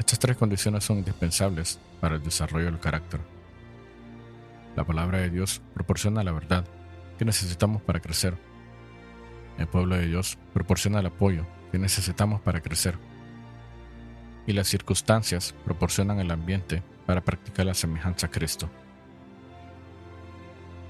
Estas 0.00 0.18
tres 0.18 0.38
condiciones 0.38 0.82
son 0.82 0.96
indispensables 0.96 1.78
para 2.00 2.14
el 2.14 2.22
desarrollo 2.22 2.64
del 2.64 2.80
carácter. 2.80 3.20
La 4.74 4.82
palabra 4.82 5.18
de 5.18 5.28
Dios 5.28 5.60
proporciona 5.74 6.24
la 6.24 6.32
verdad 6.32 6.64
que 7.18 7.26
necesitamos 7.26 7.82
para 7.82 8.00
crecer. 8.00 8.34
El 9.58 9.66
pueblo 9.66 9.96
de 9.96 10.06
Dios 10.06 10.38
proporciona 10.54 11.00
el 11.00 11.06
apoyo 11.06 11.46
que 11.70 11.78
necesitamos 11.78 12.40
para 12.40 12.62
crecer. 12.62 12.96
Y 14.46 14.54
las 14.54 14.68
circunstancias 14.68 15.54
proporcionan 15.66 16.18
el 16.18 16.30
ambiente 16.30 16.82
para 17.04 17.20
practicar 17.20 17.66
la 17.66 17.74
semejanza 17.74 18.28
a 18.28 18.30
Cristo. 18.30 18.70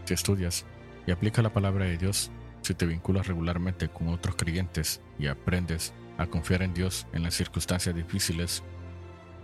Si 0.04 0.14
estudias 0.14 0.64
y 1.08 1.10
aplicas 1.10 1.42
la 1.42 1.52
palabra 1.52 1.84
de 1.86 1.98
Dios, 1.98 2.30
si 2.62 2.74
te 2.74 2.86
vinculas 2.86 3.26
regularmente 3.26 3.88
con 3.88 4.06
otros 4.06 4.36
creyentes 4.36 5.00
y 5.18 5.26
aprendes 5.26 5.92
a 6.16 6.26
confiar 6.26 6.62
en 6.62 6.74
Dios 6.74 7.08
en 7.12 7.24
las 7.24 7.34
circunstancias 7.34 7.92
difíciles, 7.92 8.62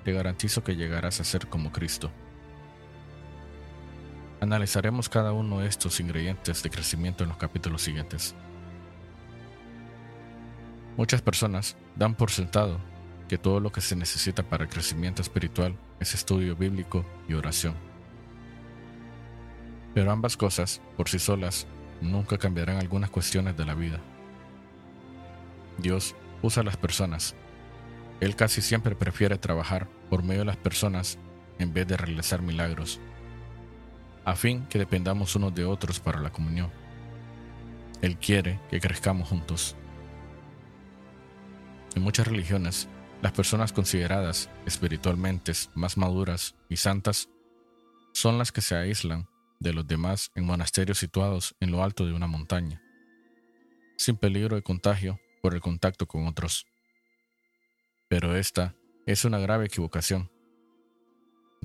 te 0.06 0.12
garantizo 0.12 0.62
que 0.62 0.76
llegarás 0.76 1.18
a 1.18 1.24
ser 1.24 1.48
como 1.48 1.72
Cristo. 1.72 2.12
Analizaremos 4.40 5.08
cada 5.08 5.32
uno 5.32 5.58
de 5.58 5.66
estos 5.66 5.98
ingredientes 5.98 6.62
de 6.62 6.70
crecimiento 6.70 7.24
en 7.24 7.30
los 7.30 7.38
capítulos 7.38 7.82
siguientes. 7.82 8.32
Muchas 10.96 11.22
personas 11.22 11.76
dan 11.96 12.14
por 12.14 12.30
sentado 12.30 12.78
que 13.26 13.36
todo 13.36 13.58
lo 13.58 13.72
que 13.72 13.80
se 13.80 13.96
necesita 13.96 14.44
para 14.44 14.62
el 14.62 14.70
crecimiento 14.70 15.22
espiritual 15.22 15.76
es 15.98 16.14
estudio 16.14 16.54
bíblico 16.54 17.04
y 17.28 17.34
oración. 17.34 17.74
Pero 19.92 20.12
ambas 20.12 20.36
cosas, 20.36 20.80
por 20.96 21.08
sí 21.08 21.18
solas, 21.18 21.66
nunca 22.00 22.38
cambiarán 22.38 22.76
algunas 22.76 23.10
cuestiones 23.10 23.56
de 23.56 23.66
la 23.66 23.74
vida. 23.74 23.98
Dios 25.78 26.14
usa 26.42 26.60
a 26.60 26.64
las 26.64 26.76
personas. 26.76 27.34
Él 28.20 28.36
casi 28.36 28.62
siempre 28.62 28.94
prefiere 28.94 29.36
trabajar 29.36 29.95
por 30.08 30.22
medio 30.22 30.40
de 30.40 30.46
las 30.46 30.56
personas 30.56 31.18
en 31.58 31.72
vez 31.72 31.86
de 31.86 31.96
realizar 31.96 32.42
milagros 32.42 33.00
a 34.26 34.34
fin 34.34 34.66
que 34.66 34.80
dependamos 34.80 35.36
unos 35.36 35.54
de 35.54 35.64
otros 35.64 36.00
para 36.00 36.20
la 36.20 36.32
comunión. 36.32 36.70
Él 38.02 38.18
quiere 38.18 38.60
que 38.68 38.80
crezcamos 38.80 39.28
juntos. 39.28 39.76
En 41.94 42.02
muchas 42.02 42.26
religiones, 42.26 42.88
las 43.22 43.30
personas 43.30 43.72
consideradas 43.72 44.50
espiritualmente 44.66 45.52
más 45.74 45.96
maduras 45.96 46.56
y 46.68 46.76
santas 46.76 47.28
son 48.12 48.36
las 48.36 48.50
que 48.50 48.62
se 48.62 48.74
aíslan 48.74 49.28
de 49.60 49.72
los 49.72 49.86
demás 49.86 50.32
en 50.34 50.44
monasterios 50.44 50.98
situados 50.98 51.54
en 51.60 51.70
lo 51.70 51.84
alto 51.84 52.04
de 52.04 52.12
una 52.12 52.26
montaña, 52.26 52.82
sin 53.96 54.16
peligro 54.16 54.56
de 54.56 54.62
contagio 54.62 55.20
por 55.40 55.54
el 55.54 55.60
contacto 55.60 56.06
con 56.06 56.26
otros. 56.26 56.66
Pero 58.08 58.36
esta 58.36 58.74
es 59.06 59.24
una 59.24 59.38
grave 59.38 59.66
equivocación 59.66 60.30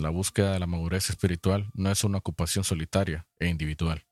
la 0.01 0.09
búsqueda 0.09 0.53
de 0.53 0.59
la 0.59 0.67
madurez 0.67 1.09
espiritual 1.09 1.69
no 1.73 1.91
es 1.91 2.03
una 2.03 2.17
ocupación 2.17 2.63
solitaria 2.63 3.27
e 3.39 3.47
individual. 3.47 4.05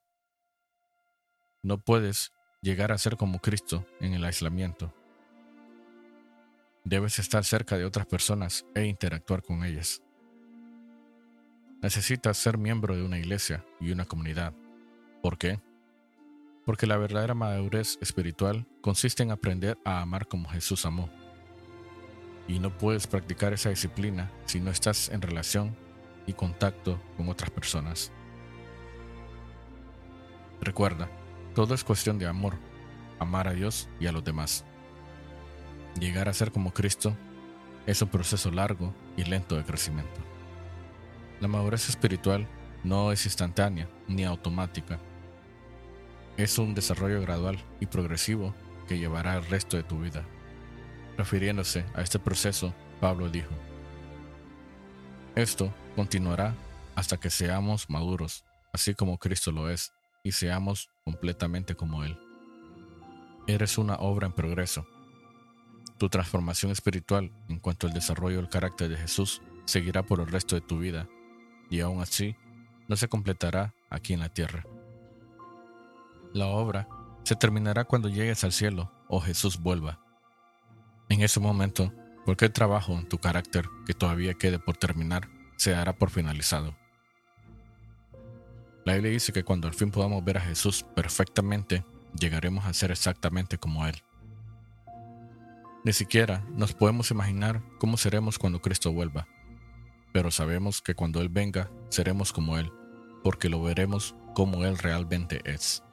No 1.63 1.79
puedes 1.79 2.31
llegar 2.61 2.91
a 2.91 2.97
ser 2.97 3.17
como 3.17 3.39
Cristo 3.39 3.87
en 3.99 4.13
el 4.13 4.23
aislamiento. 4.23 4.93
Debes 6.83 7.17
estar 7.17 7.43
cerca 7.43 7.77
de 7.77 7.85
otras 7.85 8.05
personas 8.05 8.65
e 8.75 8.85
interactuar 8.85 9.41
con 9.41 9.63
ellas. 9.63 10.03
Necesitas 11.81 12.37
ser 12.37 12.57
miembro 12.57 12.95
de 12.95 13.03
una 13.03 13.17
iglesia 13.17 13.65
y 13.79 13.91
una 13.91 14.05
comunidad. 14.05 14.53
¿Por 15.23 15.37
qué? 15.37 15.59
Porque 16.65 16.87
la 16.87 16.97
verdadera 16.97 17.33
madurez 17.33 17.97
espiritual 18.01 18.67
consiste 18.81 19.23
en 19.23 19.31
aprender 19.31 19.77
a 19.85 20.01
amar 20.01 20.27
como 20.27 20.49
Jesús 20.49 20.85
amó 20.85 21.09
y 22.49 22.57
no 22.57 22.75
puedes 22.75 23.05
practicar 23.05 23.53
esa 23.53 23.69
disciplina 23.69 24.31
si 24.45 24.59
no 24.59 24.71
estás 24.71 25.09
en 25.09 25.21
relación 25.21 25.77
y 26.25 26.33
contacto 26.33 26.99
con 27.15 27.29
otras 27.29 27.51
personas. 27.51 28.11
Recuerda, 30.59 31.07
todo 31.53 31.75
es 31.75 31.83
cuestión 31.83 32.17
de 32.17 32.25
amor, 32.25 32.55
amar 33.19 33.47
a 33.47 33.53
Dios 33.53 33.87
y 33.99 34.07
a 34.07 34.11
los 34.11 34.23
demás. 34.23 34.65
Llegar 35.99 36.27
a 36.27 36.33
ser 36.33 36.51
como 36.51 36.73
Cristo 36.73 37.15
es 37.85 38.01
un 38.01 38.09
proceso 38.09 38.49
largo 38.49 38.95
y 39.15 39.23
lento 39.25 39.55
de 39.55 39.63
crecimiento. 39.63 40.19
La 41.39 41.47
madurez 41.47 41.87
espiritual 41.87 42.47
no 42.83 43.11
es 43.11 43.25
instantánea 43.25 43.87
ni 44.07 44.23
automática. 44.23 44.99
Es 46.35 46.57
un 46.57 46.73
desarrollo 46.73 47.21
gradual 47.21 47.59
y 47.79 47.85
progresivo 47.85 48.55
que 48.87 48.97
llevará 48.97 49.37
el 49.37 49.45
resto 49.45 49.77
de 49.77 49.83
tu 49.83 49.99
vida. 49.99 50.25
Refiriéndose 51.19 51.83
a 51.95 52.01
este 52.01 52.17
proceso, 52.17 52.73
Pablo 53.01 53.27
dijo, 53.27 53.49
Esto 55.35 55.73
continuará 55.93 56.55
hasta 56.95 57.17
que 57.17 57.29
seamos 57.29 57.89
maduros, 57.89 58.45
así 58.71 58.95
como 58.95 59.17
Cristo 59.17 59.51
lo 59.51 59.69
es, 59.69 59.91
y 60.23 60.31
seamos 60.31 60.87
completamente 61.03 61.75
como 61.75 62.05
Él. 62.05 62.17
Eres 63.47 63.77
una 63.77 63.95
obra 63.95 64.27
en 64.27 64.31
progreso, 64.31 64.87
Tu 65.97 66.07
transformación 66.07 66.71
espiritual 66.71 67.33
en 67.49 67.59
cuanto 67.59 67.85
al 67.85 67.91
desarrollo 67.91 68.37
del 68.37 68.47
carácter 68.47 68.87
de 68.87 68.95
Jesús 68.95 69.41
seguirá 69.65 70.03
por 70.03 70.21
el 70.21 70.27
resto 70.27 70.55
de 70.55 70.61
tu 70.61 70.79
vida 70.79 71.09
y 71.69 71.81
aún 71.81 72.01
así 72.01 72.37
no 72.87 72.95
se 72.95 73.09
completará 73.09 73.75
aquí 73.89 74.13
en 74.13 74.21
la 74.21 74.29
tierra. 74.29 74.63
La 76.31 76.45
obra 76.45 76.87
se 77.23 77.35
terminará 77.35 77.83
cuando 77.83 78.07
llegues 78.07 78.45
al 78.45 78.53
cielo 78.53 78.89
o 79.09 79.19
Jesús 79.19 79.59
vuelva. 79.59 79.99
En 81.09 81.21
ese 81.23 81.39
momento, 81.39 81.91
cualquier 82.23 82.51
trabajo 82.51 82.93
en 82.93 83.09
tu 83.09 83.17
carácter 83.17 83.65
que 83.87 83.95
todavía 83.95 84.35
quede 84.35 84.59
por 84.59 84.77
terminar 84.77 85.27
se 85.57 85.71
dará 85.71 85.93
por 85.93 86.11
finalizado. 86.11 86.75
La 88.85 88.93
Biblia 88.93 89.11
dice 89.11 89.33
que 89.33 89.43
cuando 89.43 89.67
al 89.67 89.73
fin 89.73 89.89
podamos 89.89 90.23
ver 90.23 90.37
a 90.37 90.41
Jesús 90.41 90.85
perfectamente, 90.95 91.83
llegaremos 92.17 92.65
a 92.65 92.73
ser 92.73 92.91
exactamente 92.91 93.57
como 93.57 93.85
Él. 93.87 93.95
Ni 95.83 95.93
siquiera 95.93 96.45
nos 96.55 96.73
podemos 96.73 97.09
imaginar 97.09 97.61
cómo 97.79 97.97
seremos 97.97 98.37
cuando 98.37 98.61
Cristo 98.61 98.91
vuelva, 98.91 99.27
pero 100.13 100.29
sabemos 100.29 100.81
que 100.81 100.93
cuando 100.93 101.21
Él 101.21 101.29
venga 101.29 101.71
seremos 101.89 102.31
como 102.31 102.57
Él, 102.57 102.71
porque 103.23 103.49
lo 103.49 103.61
veremos 103.61 104.15
como 104.35 104.63
Él 104.63 104.77
realmente 104.77 105.41
es. 105.45 105.83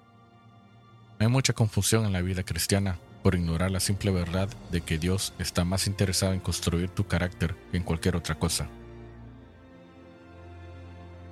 Hay 1.18 1.28
mucha 1.28 1.54
confusión 1.54 2.04
en 2.04 2.12
la 2.12 2.20
vida 2.20 2.42
cristiana 2.42 2.98
por 3.26 3.34
ignorar 3.34 3.72
la 3.72 3.80
simple 3.80 4.12
verdad 4.12 4.48
de 4.70 4.82
que 4.82 4.98
Dios 4.98 5.34
está 5.40 5.64
más 5.64 5.88
interesado 5.88 6.32
en 6.32 6.38
construir 6.38 6.90
tu 6.90 7.08
carácter 7.08 7.56
que 7.72 7.76
en 7.76 7.82
cualquier 7.82 8.14
otra 8.14 8.36
cosa. 8.36 8.68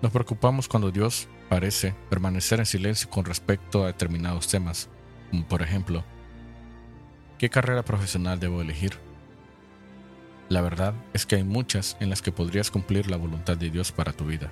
Nos 0.02 0.10
preocupamos 0.10 0.66
cuando 0.66 0.90
Dios 0.90 1.28
parece 1.48 1.94
permanecer 2.10 2.58
en 2.58 2.66
silencio 2.66 3.08
con 3.08 3.24
respecto 3.24 3.84
a 3.84 3.86
determinados 3.86 4.48
temas, 4.48 4.88
como 5.30 5.46
por 5.46 5.62
ejemplo, 5.62 6.02
¿qué 7.38 7.48
carrera 7.48 7.84
profesional 7.84 8.40
debo 8.40 8.60
elegir? 8.60 8.98
La 10.48 10.62
verdad 10.62 10.94
es 11.12 11.26
que 11.26 11.36
hay 11.36 11.44
muchas 11.44 11.96
en 12.00 12.10
las 12.10 12.22
que 12.22 12.32
podrías 12.32 12.72
cumplir 12.72 13.08
la 13.08 13.18
voluntad 13.18 13.56
de 13.56 13.70
Dios 13.70 13.92
para 13.92 14.12
tu 14.12 14.24
vida. 14.24 14.50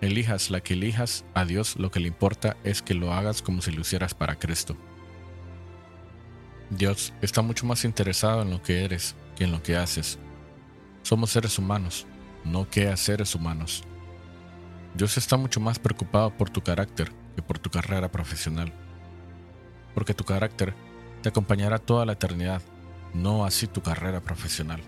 Elijas 0.00 0.50
la 0.50 0.60
que 0.60 0.74
elijas, 0.74 1.24
a 1.34 1.44
Dios 1.44 1.76
lo 1.76 1.92
que 1.92 2.00
le 2.00 2.08
importa 2.08 2.56
es 2.64 2.82
que 2.82 2.94
lo 2.94 3.12
hagas 3.12 3.42
como 3.42 3.62
si 3.62 3.70
lo 3.70 3.82
hicieras 3.82 4.12
para 4.12 4.36
Cristo. 4.36 4.76
Dios 6.70 7.12
está 7.20 7.42
mucho 7.42 7.66
más 7.66 7.84
interesado 7.84 8.42
en 8.42 8.50
lo 8.50 8.62
que 8.62 8.84
eres 8.84 9.16
que 9.36 9.44
en 9.44 9.52
lo 9.52 9.62
que 9.62 9.76
haces. 9.76 10.18
Somos 11.02 11.30
seres 11.30 11.58
humanos, 11.58 12.06
no 12.44 12.68
que 12.70 12.96
seres 12.96 13.34
humanos. 13.34 13.82
Dios 14.94 15.16
está 15.16 15.36
mucho 15.36 15.60
más 15.60 15.78
preocupado 15.78 16.30
por 16.36 16.48
tu 16.48 16.62
carácter 16.62 17.12
que 17.34 17.42
por 17.42 17.58
tu 17.58 17.70
carrera 17.70 18.10
profesional. 18.10 18.72
Porque 19.94 20.14
tu 20.14 20.24
carácter 20.24 20.74
te 21.22 21.28
acompañará 21.28 21.78
toda 21.78 22.06
la 22.06 22.12
eternidad, 22.12 22.62
no 23.14 23.44
así 23.44 23.66
tu 23.66 23.82
carrera 23.82 24.20
profesional. 24.20 24.80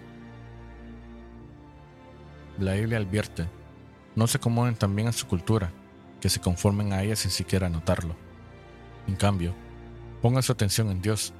La 2.58 2.74
Biblia 2.74 2.98
advierte 2.98 3.48
no 4.14 4.26
se 4.26 4.36
acomoden 4.36 4.74
también 4.74 5.08
a 5.08 5.12
su 5.12 5.26
cultura, 5.26 5.72
que 6.20 6.28
se 6.28 6.40
conformen 6.40 6.92
a 6.92 7.02
ella 7.02 7.16
sin 7.16 7.30
siquiera 7.30 7.68
notarlo. 7.68 8.14
En 9.08 9.16
cambio, 9.16 9.54
pongan 10.20 10.42
su 10.42 10.52
atención 10.52 10.90
en 10.90 11.00
Dios, 11.00 11.32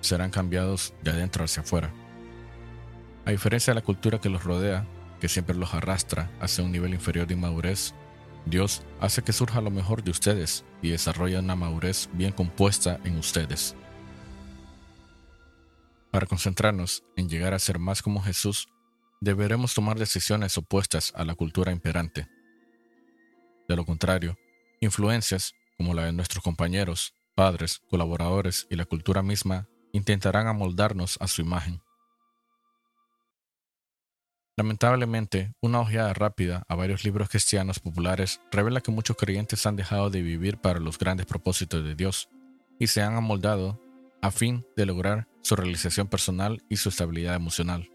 serán 0.00 0.30
cambiados 0.30 0.94
de 1.02 1.10
adentro 1.10 1.44
hacia 1.44 1.62
afuera. 1.62 1.92
A 3.24 3.30
diferencia 3.30 3.72
de 3.72 3.80
la 3.80 3.84
cultura 3.84 4.20
que 4.20 4.30
los 4.30 4.44
rodea, 4.44 4.86
que 5.20 5.28
siempre 5.28 5.54
los 5.54 5.74
arrastra 5.74 6.30
hacia 6.40 6.64
un 6.64 6.72
nivel 6.72 6.94
inferior 6.94 7.26
de 7.26 7.34
inmadurez, 7.34 7.94
Dios 8.46 8.82
hace 9.00 9.22
que 9.22 9.32
surja 9.32 9.60
lo 9.60 9.70
mejor 9.70 10.02
de 10.02 10.10
ustedes 10.10 10.64
y 10.80 10.90
desarrolla 10.90 11.40
una 11.40 11.56
madurez 11.56 12.08
bien 12.12 12.32
compuesta 12.32 12.98
en 13.04 13.18
ustedes. 13.18 13.76
Para 16.10 16.26
concentrarnos 16.26 17.04
en 17.16 17.28
llegar 17.28 17.52
a 17.52 17.58
ser 17.58 17.78
más 17.78 18.00
como 18.00 18.22
Jesús, 18.22 18.68
deberemos 19.20 19.74
tomar 19.74 19.98
decisiones 19.98 20.56
opuestas 20.56 21.12
a 21.14 21.24
la 21.24 21.34
cultura 21.34 21.72
imperante. 21.72 22.28
De 23.68 23.76
lo 23.76 23.84
contrario, 23.84 24.38
influencias 24.80 25.52
como 25.76 25.92
la 25.92 26.06
de 26.06 26.12
nuestros 26.12 26.42
compañeros, 26.42 27.12
padres, 27.34 27.82
colaboradores 27.90 28.66
y 28.70 28.76
la 28.76 28.86
cultura 28.86 29.22
misma 29.22 29.68
intentarán 29.98 30.46
amoldarnos 30.46 31.18
a 31.20 31.28
su 31.28 31.42
imagen. 31.42 31.82
Lamentablemente, 34.56 35.52
una 35.60 35.78
ojeada 35.78 36.12
rápida 36.14 36.64
a 36.66 36.74
varios 36.74 37.04
libros 37.04 37.28
cristianos 37.28 37.78
populares 37.78 38.40
revela 38.50 38.80
que 38.80 38.90
muchos 38.90 39.16
creyentes 39.16 39.64
han 39.66 39.76
dejado 39.76 40.10
de 40.10 40.20
vivir 40.20 40.58
para 40.58 40.80
los 40.80 40.98
grandes 40.98 41.26
propósitos 41.26 41.84
de 41.84 41.94
Dios 41.94 42.28
y 42.78 42.88
se 42.88 43.02
han 43.02 43.14
amoldado 43.14 43.80
a 44.20 44.32
fin 44.32 44.66
de 44.76 44.86
lograr 44.86 45.28
su 45.42 45.54
realización 45.54 46.08
personal 46.08 46.62
y 46.68 46.76
su 46.76 46.88
estabilidad 46.88 47.36
emocional. 47.36 47.88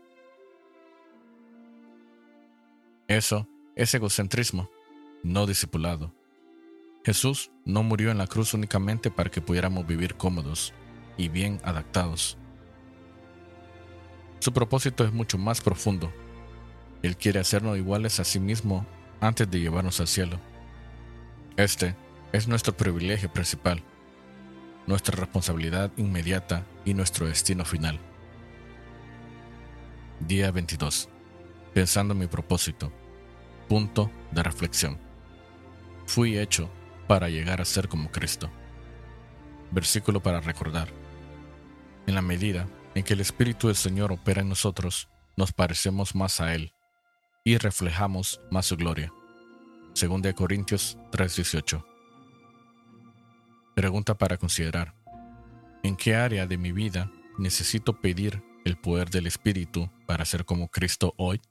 Eso 3.09 3.47
es 3.75 3.93
egocentrismo, 3.93 4.69
no 5.21 5.45
discipulado. 5.45 6.13
Jesús 7.03 7.51
no 7.65 7.83
murió 7.83 8.11
en 8.11 8.17
la 8.17 8.27
cruz 8.27 8.53
únicamente 8.53 9.11
para 9.11 9.29
que 9.29 9.41
pudiéramos 9.41 9.85
vivir 9.85 10.15
cómodos 10.15 10.73
y 11.17 11.29
bien 11.29 11.59
adaptados. 11.63 12.37
Su 14.39 14.51
propósito 14.51 15.05
es 15.05 15.13
mucho 15.13 15.37
más 15.37 15.61
profundo. 15.61 16.11
Él 17.01 17.15
quiere 17.17 17.39
hacernos 17.39 17.77
iguales 17.77 18.19
a 18.19 18.23
sí 18.23 18.39
mismo 18.39 18.85
antes 19.21 19.49
de 19.49 19.59
llevarnos 19.59 19.99
al 19.99 20.07
cielo. 20.07 20.39
Este 21.55 21.95
es 22.31 22.47
nuestro 22.47 22.75
privilegio 22.75 23.31
principal, 23.31 23.81
nuestra 24.87 25.15
responsabilidad 25.15 25.91
inmediata 25.97 26.65
y 26.83 26.93
nuestro 26.93 27.27
destino 27.27 27.63
final. 27.63 27.99
Día 30.19 30.51
22. 30.51 31.09
Pensando 31.73 32.13
en 32.13 32.19
mi 32.19 32.27
propósito. 32.27 32.91
Punto 33.67 34.11
de 34.31 34.43
reflexión. 34.43 34.97
Fui 36.05 36.37
hecho 36.37 36.69
para 37.07 37.29
llegar 37.29 37.61
a 37.61 37.65
ser 37.65 37.87
como 37.87 38.11
Cristo. 38.11 38.49
Versículo 39.71 40.21
para 40.21 40.41
recordar. 40.41 41.02
En 42.05 42.15
la 42.15 42.21
medida 42.21 42.67
en 42.95 43.03
que 43.03 43.13
el 43.13 43.21
Espíritu 43.21 43.67
del 43.67 43.75
Señor 43.75 44.11
opera 44.11 44.41
en 44.41 44.49
nosotros, 44.49 45.09
nos 45.35 45.51
parecemos 45.51 46.15
más 46.15 46.41
a 46.41 46.53
Él 46.53 46.73
y 47.43 47.57
reflejamos 47.57 48.41
más 48.51 48.65
su 48.67 48.77
gloria. 48.77 49.11
Según 49.93 50.21
de 50.21 50.33
Corintios 50.33 50.97
3:18. 51.11 51.85
Pregunta 53.75 54.17
para 54.17 54.37
considerar. 54.37 54.93
¿En 55.83 55.95
qué 55.95 56.15
área 56.15 56.45
de 56.45 56.57
mi 56.57 56.71
vida 56.71 57.11
necesito 57.37 57.99
pedir 57.99 58.43
el 58.65 58.77
poder 58.77 59.09
del 59.09 59.27
Espíritu 59.27 59.89
para 60.05 60.25
ser 60.25 60.45
como 60.45 60.69
Cristo 60.69 61.13
hoy? 61.17 61.41